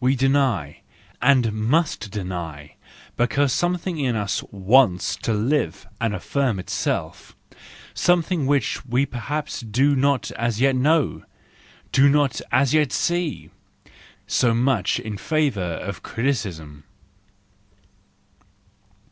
[0.00, 0.80] We deny,
[1.22, 2.74] and must deny,
[3.16, 7.36] because something in us wants to live and affirm itself,
[7.94, 11.22] something which we perhaps do not as yet know,
[11.92, 16.82] do not as yet see!—So much in favour of criticism.